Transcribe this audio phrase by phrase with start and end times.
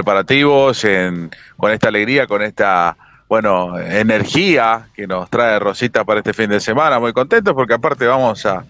[0.00, 2.96] preparativos, en, con esta alegría, con esta
[3.28, 6.98] bueno, energía que nos trae Rosita para este fin de semana.
[6.98, 8.64] Muy contentos porque aparte vamos a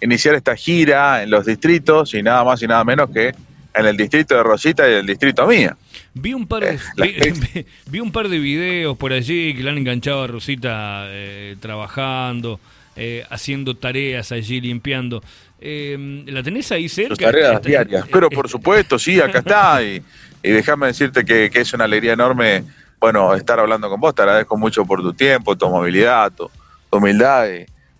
[0.00, 3.34] iniciar esta gira en los distritos y nada más y nada menos que
[3.74, 5.76] en el distrito de Rosita y el distrito mío.
[6.14, 9.78] Vi un par de, eh, vi, un par de videos por allí que le han
[9.78, 12.60] enganchado a Rosita eh, trabajando,
[12.96, 15.22] eh, haciendo tareas allí, limpiando.
[15.60, 17.16] ¿La tenés ahí cerca?
[17.16, 18.06] tareas diarias.
[18.10, 19.82] Pero por supuesto, sí, acá está.
[19.82, 20.02] Y,
[20.42, 22.64] y déjame decirte que, que es una alegría enorme
[22.98, 24.14] bueno, estar hablando con vos.
[24.14, 26.50] Te agradezco mucho por tu tiempo, tu movilidad, tu,
[26.90, 27.46] humildad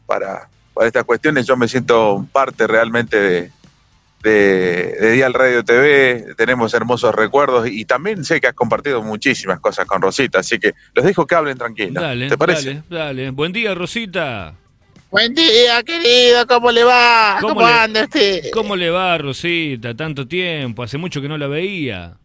[0.07, 1.47] para, para estas cuestiones.
[1.47, 3.51] Yo me siento parte realmente de,
[4.23, 9.87] de, Dial Radio TV, tenemos hermosos recuerdos y también sé que has compartido muchísimas cosas
[9.87, 12.01] con Rosita, así que los dejo que hablen tranquila.
[12.01, 12.83] Dale, ¿Te parece?
[12.89, 13.31] Dale, dale.
[13.31, 14.55] Buen día, Rosita.
[15.17, 17.39] Buen día, querido, ¿cómo le va?
[17.41, 18.51] ¿Cómo, anda usted?
[18.53, 19.97] ¿Cómo le va, Rosita?
[19.97, 22.19] Tanto tiempo, hace mucho que no la veía.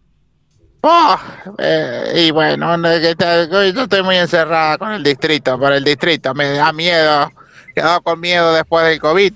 [0.82, 1.18] Oh,
[1.58, 6.74] eh, y bueno, yo estoy muy encerrada con el distrito, por el distrito, me da
[6.74, 7.32] miedo,
[7.74, 9.34] quedado con miedo después del COVID.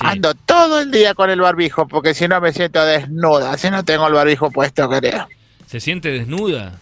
[0.00, 3.84] Ando todo el día con el barbijo, porque si no me siento desnuda, si no
[3.84, 5.28] tengo el barbijo puesto, creo.
[5.66, 6.80] ¿Se siente desnuda?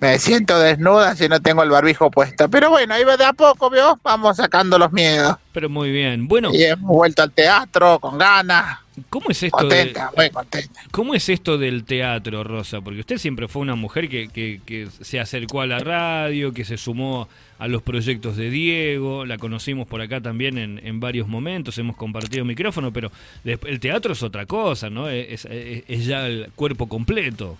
[0.00, 2.48] Me siento desnuda si no tengo el barbijo puesto.
[2.48, 3.98] Pero bueno, ahí de a poco, ¿vio?
[4.02, 5.36] Vamos sacando los miedos.
[5.52, 6.26] Pero muy bien.
[6.26, 6.50] Bueno.
[6.52, 8.78] Y hemos vuelto al teatro con ganas.
[9.08, 9.58] ¿Cómo es esto?
[9.58, 10.80] Contenta, muy contenta.
[10.90, 12.80] ¿Cómo es esto del teatro, Rosa?
[12.80, 16.76] Porque usted siempre fue una mujer que, que, se acercó a la radio, que se
[16.76, 21.78] sumó a los proyectos de Diego, la conocimos por acá también en, en varios momentos,
[21.78, 23.12] hemos compartido micrófono, pero
[23.44, 25.08] el teatro es otra cosa, ¿no?
[25.08, 27.56] Es, es ya el cuerpo completo.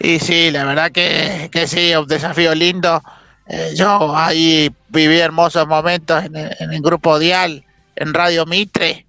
[0.00, 3.02] Y sí, la verdad que, que sí, un desafío lindo.
[3.46, 7.64] Eh, yo ahí viví hermosos momentos en el, grupo Dial,
[7.96, 9.06] en Radio Mitre,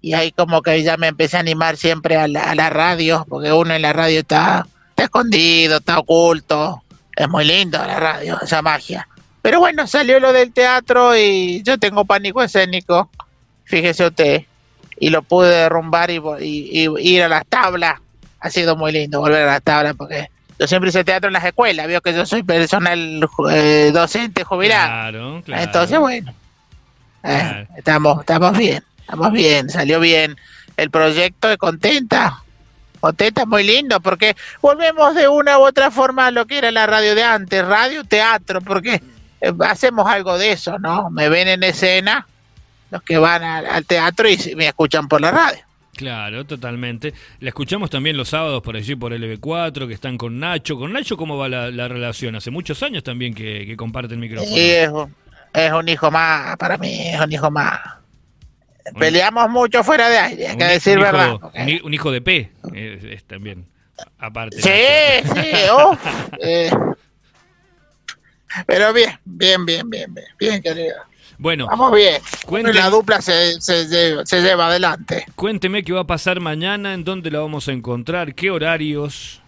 [0.00, 3.74] y ahí como que ya me empecé a animar siempre a la, radio, porque uno
[3.74, 6.82] en la radio está, está escondido, está oculto.
[7.16, 9.08] Es muy lindo la radio, esa magia.
[9.42, 13.10] Pero bueno, salió lo del teatro y yo tengo pánico escénico,
[13.64, 14.44] fíjese usted,
[15.00, 18.00] y lo pude derrumbar y, y ir a las tablas
[18.40, 21.44] ha sido muy lindo volver a la tabla porque yo siempre hice teatro en las
[21.44, 24.88] escuelas, veo que yo soy personal eh, docente jubilado.
[24.88, 25.62] Claro, claro.
[25.62, 26.34] Entonces, bueno,
[27.22, 30.36] eh, estamos, estamos bien, estamos bien, salió bien
[30.76, 32.42] el proyecto, contenta,
[33.00, 36.86] contenta, muy lindo, porque volvemos de una u otra forma a lo que era la
[36.86, 39.00] radio de antes, radio, teatro, porque
[39.40, 41.08] eh, hacemos algo de eso, ¿no?
[41.10, 42.26] Me ven en escena
[42.90, 45.67] los que van al teatro y me escuchan por la radio.
[45.98, 47.12] Claro, totalmente.
[47.40, 50.78] La escuchamos también los sábados por allí por LB4, que están con Nacho.
[50.78, 52.36] ¿Con Nacho cómo va la, relación?
[52.36, 54.54] Hace muchos años también que, que comparte el micrófono.
[54.54, 54.88] Sí, es
[55.72, 57.80] un, hijo más, para mí es un hijo más.
[58.96, 61.34] Peleamos mucho fuera de aire, hay que decir verdad.
[61.82, 63.66] Un, hijo de P es, también,
[64.20, 64.62] aparte.
[64.62, 65.50] Sí, sí,
[66.40, 66.70] eh.
[68.66, 70.96] Pero bien, bien, bien, bien, bien, bien, querido.
[71.38, 72.20] Bueno, vamos bien.
[72.74, 75.24] la dupla se, se, lleva adelante.
[75.36, 79.40] Cuénteme qué va a pasar mañana, en dónde la vamos a encontrar, qué horarios.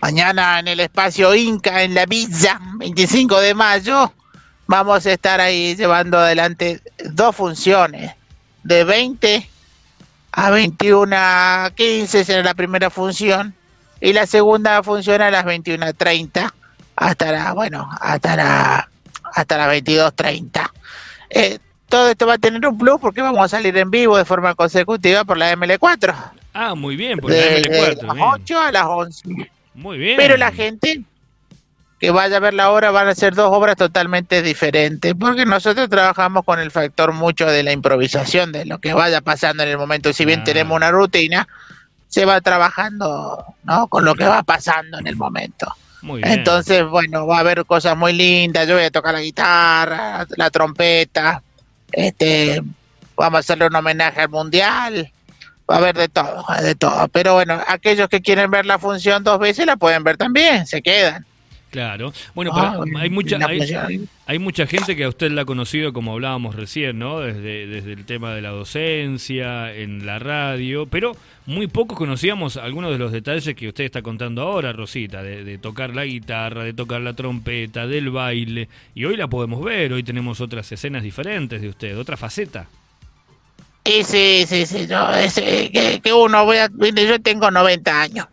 [0.00, 4.12] Mañana en el espacio Inca, en la Villa, 25 de mayo,
[4.66, 8.12] vamos a estar ahí llevando adelante dos funciones.
[8.64, 9.48] De 20
[10.32, 13.54] a 21 a 15 será la primera función
[14.00, 16.52] y la segunda función a las 21 a 30
[16.96, 18.88] hasta la, bueno, hasta la
[19.36, 20.70] hasta las 22.30.
[21.30, 21.58] Eh,
[21.88, 24.54] todo esto va a tener un plus porque vamos a salir en vivo de forma
[24.54, 26.14] consecutiva por la ML4.
[26.54, 27.96] Ah, muy bien, por la ML4.
[27.96, 29.50] De las 8 a las 11.
[29.74, 30.16] Muy bien.
[30.16, 31.02] Pero la gente
[32.00, 35.88] que vaya a ver la obra van a ser dos obras totalmente diferentes, porque nosotros
[35.88, 39.78] trabajamos con el factor mucho de la improvisación, de lo que vaya pasando en el
[39.78, 40.12] momento.
[40.12, 41.46] Si bien tenemos una rutina,
[42.08, 43.88] se va trabajando ¿no?
[43.88, 45.74] con lo que va pasando en el momento.
[46.02, 48.68] Entonces, bueno, va a haber cosas muy lindas.
[48.68, 51.42] Yo voy a tocar la guitarra, la trompeta.
[51.90, 52.62] Este,
[53.16, 55.10] vamos a hacerle un homenaje al mundial.
[55.68, 57.08] Va a haber de todo, de todo.
[57.08, 60.80] Pero bueno, aquellos que quieren ver la función dos veces la pueden ver también, se
[60.80, 61.26] quedan.
[61.76, 62.10] Claro.
[62.34, 63.38] Bueno, ah, hay mucha
[64.24, 67.20] hay, mucha gente que a usted la ha conocido como hablábamos recién, ¿no?
[67.20, 71.12] Desde, desde el tema de la docencia, en la radio, pero
[71.44, 75.94] muy pocos conocíamos algunos de los detalles que usted está contando ahora, Rosita, de, tocar
[75.94, 80.40] la guitarra, de tocar la trompeta, del baile, y hoy la podemos ver, hoy tenemos
[80.40, 82.68] otras escenas diferentes de usted, otra faceta.
[83.84, 88.26] Sí, sí, sí, sí, yo, que, que uno, voy a, yo tengo 90 años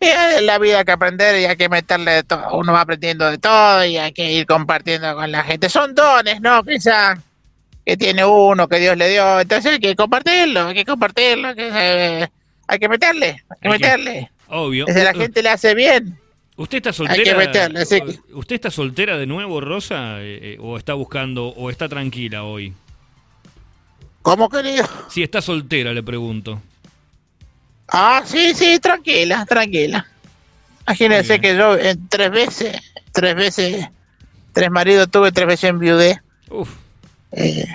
[0.00, 2.56] es la vida que aprender y hay que meterle de todo.
[2.56, 5.68] Uno va aprendiendo de todo y hay que ir compartiendo con la gente.
[5.68, 6.62] Son dones, ¿no?
[6.62, 7.16] Quizá
[7.84, 9.40] que tiene uno, que Dios le dio.
[9.40, 11.54] Entonces hay que compartirlo, hay que compartirlo.
[11.54, 12.28] Que
[12.68, 14.30] hay que meterle, hay que meterle.
[14.48, 14.86] obvio.
[14.86, 16.18] Si la gente le hace bien.
[16.56, 17.38] ¿Usted está soltera?
[18.34, 20.20] ¿Usted está soltera de nuevo, Rosa?
[20.20, 22.74] Eh, eh, ¿O está buscando, o está tranquila hoy?
[24.22, 24.84] ¿Cómo, querido?
[25.08, 26.60] Si está soltera, le pregunto.
[27.88, 30.06] Ah, sí, sí, tranquila, tranquila.
[30.86, 32.80] Imagínense que yo en tres veces,
[33.12, 33.88] tres veces,
[34.52, 36.20] tres maridos tuve, tres veces enviudé.
[36.50, 36.70] Uf.
[37.32, 37.66] Eh,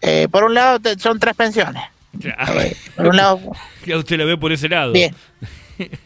[0.00, 1.82] eh, por un lado son tres pensiones.
[2.22, 3.40] Eh, por un lado.
[3.86, 4.92] Ya usted la ve por ese lado.
[4.92, 5.14] Bien.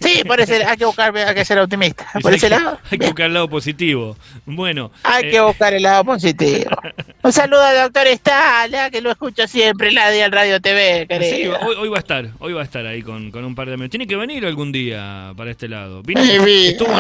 [0.00, 2.06] Sí, por ese, hay que buscar, hay que ser optimista.
[2.20, 2.78] Por ese lado.
[2.90, 4.16] Hay que buscar el lado positivo.
[4.44, 4.90] Bueno.
[5.02, 6.70] Hay que buscar el lado positivo.
[7.22, 11.46] Un saludo al doctor Estala, que lo escucho siempre en la Día Radio TV, Sí,
[11.46, 13.90] hoy, va a estar, hoy va a estar ahí con, con un par de minutos.
[13.92, 16.02] Tiene que venir algún día para este lado.
[16.06, 16.92] estuvo,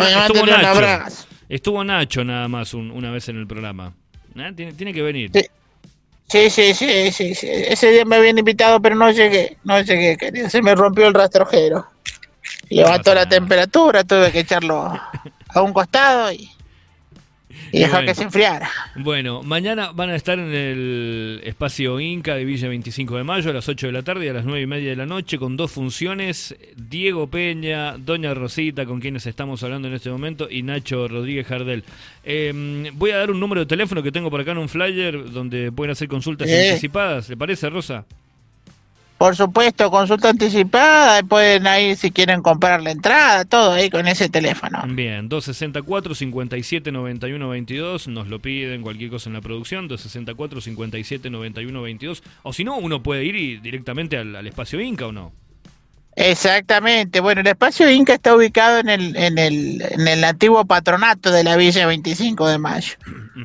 [0.46, 1.16] Nacho.
[1.48, 3.92] Estuvo Nacho nada más una vez en el programa.
[4.36, 4.52] ¿Eh?
[4.56, 5.30] Tiene, tiene que venir.
[5.34, 5.42] Sí.
[6.32, 6.72] Sí, sí,
[7.12, 10.48] sí, Ese día me habían invitado, pero no llegué, no llegué, querido.
[10.48, 11.86] Se me rompió el rastrojero.
[12.68, 14.98] Levantó la temperatura, tuve que echarlo
[15.48, 16.48] a un costado y
[17.72, 18.70] y dejar que se enfriara.
[18.96, 23.54] Bueno, mañana van a estar en el espacio Inca de Villa 25 de Mayo a
[23.54, 25.56] las 8 de la tarde y a las 9 y media de la noche con
[25.56, 31.08] dos funciones, Diego Peña, Doña Rosita, con quienes estamos hablando en este momento, y Nacho
[31.08, 31.84] Rodríguez Jardel.
[32.24, 35.30] Em, voy a dar un número de teléfono que tengo por acá en un flyer
[35.30, 38.04] donde pueden hacer consultas anticipadas, ¿le parece, Rosa?
[39.22, 44.28] Por supuesto, consulta anticipada, pueden ir si quieren comprar la entrada, todo ahí con ese
[44.28, 44.82] teléfono.
[44.88, 51.30] Bien, 264 57 91 22, nos lo piden cualquier cosa en la producción, 264 57
[51.30, 55.30] 91 22, o si no, uno puede ir directamente al, espacio Inca o no.
[56.16, 61.30] Exactamente, bueno, el espacio Inca está ubicado en el, en el, en el antiguo patronato
[61.30, 62.94] de la Villa 25 de Mayo.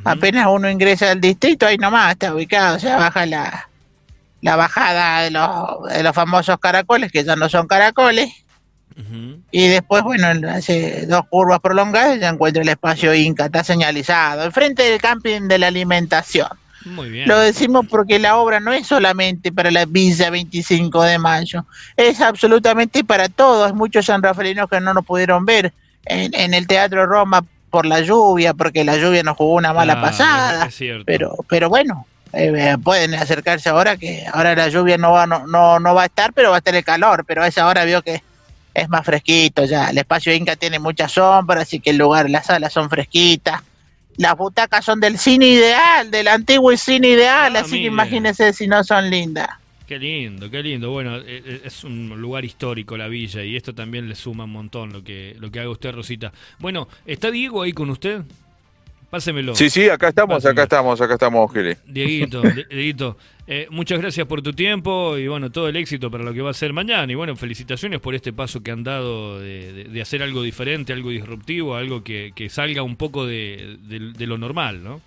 [0.06, 3.70] Apenas uno ingresa al distrito, ahí nomás está ubicado, o sea, baja la
[4.42, 8.32] la bajada de los, de los famosos caracoles, que ya no son caracoles.
[9.52, 14.82] Y después, bueno, hace dos curvas prolongadas ya encuentra el espacio Inca, está señalizado, enfrente
[14.82, 16.48] del camping de la alimentación.
[16.84, 17.28] Muy bien.
[17.28, 22.22] Lo decimos porque la obra no es solamente para la Villa 25 de Mayo, es
[22.22, 23.74] absolutamente para todos.
[23.76, 25.74] Muchos sanrafalinos que no nos pudieron ver
[26.06, 30.02] en, en, el Teatro Roma por la lluvia, porque la lluvia nos jugó una mala
[30.02, 30.70] pasada.
[31.06, 35.96] Pero, pero bueno, eh, pueden acercarse ahora que ahora la lluvia no va no, no,
[35.96, 38.22] va a estar pero va a estar el calor pero a esa hora vio que
[38.74, 42.48] es más fresquito ya el espacio Inca tiene mucha sombra así que el lugar las
[42.48, 43.62] salas son fresquitas
[44.18, 48.68] las butacas son del cine ideal del antiguo cine ideal ah, así que imagínense si
[48.68, 49.50] no son lindas
[49.88, 50.92] Qué lindo, qué lindo.
[50.92, 54.52] Bueno, eh, eh, es un lugar histórico la villa y esto también le suma un
[54.52, 56.34] montón lo que lo que haga usted, Rosita.
[56.60, 58.24] Bueno, ¿está Diego ahí con usted?
[59.10, 59.56] Pásemelo.
[59.56, 61.78] Sí, sí, acá estamos, acá estamos, acá estamos, Gili.
[61.86, 63.18] Dieguito, Dieguito,
[63.48, 66.52] eh, muchas gracias por tu tiempo y bueno, todo el éxito para lo que va
[66.52, 67.10] a ser mañana.
[67.10, 71.76] Y bueno, felicitaciones por este paso que han dado de, hacer algo diferente, algo disruptivo,
[71.78, 73.78] algo que, salga un poco de,
[74.20, 75.00] lo normal, ¿no?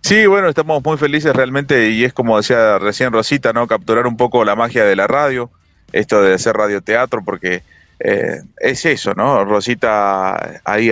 [0.00, 3.66] Sí, bueno, estamos muy felices realmente y es como decía recién Rosita, ¿no?
[3.66, 5.50] Capturar un poco la magia de la radio,
[5.92, 7.62] esto de hacer radioteatro, porque
[8.00, 9.44] eh, es eso, ¿no?
[9.44, 10.90] Rosita ahí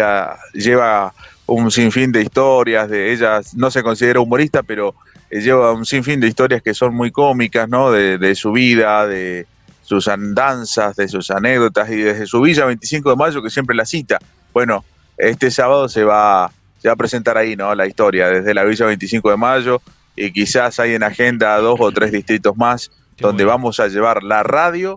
[0.52, 1.14] lleva
[1.46, 4.94] un sinfín de historias, de ella no se considera humorista, pero
[5.30, 7.90] eh, lleva un sinfín de historias que son muy cómicas, ¿no?
[7.90, 9.46] De, su vida, de
[9.82, 13.86] sus andanzas, de sus anécdotas y desde su villa 25 de mayo que siempre la
[13.86, 14.18] cita.
[14.52, 14.84] Bueno,
[15.16, 17.74] este sábado se va, se va a presentar ahí, ¿no?
[17.74, 19.80] La historia desde la villa 25 de mayo
[20.16, 24.42] y quizás hay en agenda dos o tres distritos más donde vamos a llevar la
[24.42, 24.96] radio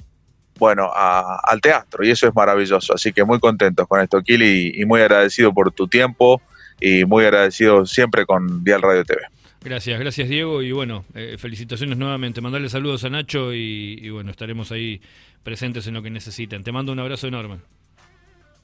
[0.59, 2.93] bueno, al teatro y eso es maravilloso.
[2.93, 6.41] Así que muy contentos con esto, Kili, y, muy agradecido por tu tiempo
[6.79, 9.21] y muy agradecido siempre con Dial Radio TV.
[9.61, 12.39] Gracias, gracias Diego y bueno, eh, felicitaciones nuevamente.
[12.41, 15.01] Mandarle saludos a Nacho y, bueno, estaremos ahí
[15.43, 16.63] presentes en lo que necesiten.
[16.63, 17.57] Te mando un abrazo enorme.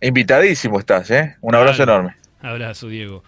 [0.02, 1.36] Invitadísimo estás, ¿eh?
[1.42, 2.16] Un abrazo enorme.
[2.42, 3.24] Abrazo, Diego.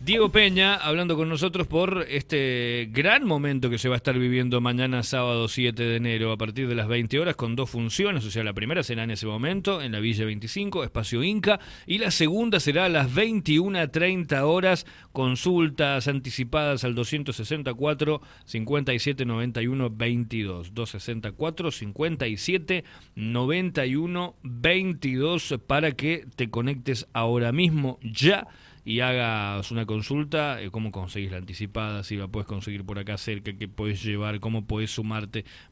[0.00, 4.60] Diego Peña hablando con nosotros por este gran momento que se va a estar viviendo
[4.60, 8.30] mañana sábado 7 de enero a partir de las 20 horas con dos funciones, o
[8.30, 12.10] sea, la primera será en ese momento en la Villa 25, Espacio Inca, y la
[12.10, 22.84] segunda será a las 21.30 horas, consultas anticipadas al 264 57 91 22, 264 57
[23.14, 28.48] 91 22 para que te conectes ahora mismo ya
[28.84, 33.16] y hagas una consulta, eh, cómo conseguís la anticipada, si la puedes conseguir por acá
[33.16, 35.44] cerca, qué puedes llevar, cómo puedes sumarte.